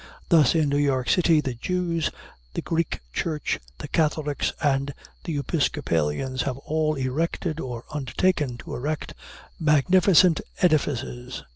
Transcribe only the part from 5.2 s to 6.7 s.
the Episcopalians have